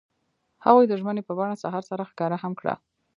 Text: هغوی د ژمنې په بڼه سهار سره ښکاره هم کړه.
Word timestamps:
هغوی 0.65 0.85
د 0.87 0.93
ژمنې 0.99 1.21
په 1.25 1.33
بڼه 1.39 1.55
سهار 1.63 1.83
سره 1.89 2.09
ښکاره 2.11 2.37
هم 2.43 2.53
کړه. 2.59 2.75